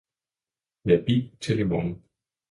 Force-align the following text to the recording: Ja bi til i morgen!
Ja 0.91 0.97
bi 1.05 1.17
til 1.47 1.59
i 1.65 1.67
morgen! 1.75 1.93